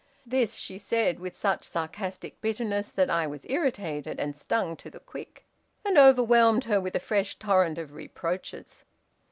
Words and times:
"This 0.25 0.55
she 0.55 0.79
said 0.79 1.19
with 1.19 1.35
such 1.35 1.63
sarcastic 1.63 2.41
bitterness 2.41 2.91
that 2.91 3.11
I 3.11 3.27
was 3.27 3.45
irritated 3.47 4.19
and 4.19 4.35
stung 4.35 4.75
to 4.77 4.89
the 4.89 4.99
quick, 4.99 5.45
and 5.85 5.95
overwhelmed 5.95 6.63
her 6.63 6.81
with 6.81 6.95
a 6.95 6.99
fresh 6.99 7.35
torrent 7.37 7.77
of 7.77 7.93
reproaches. 7.93 8.83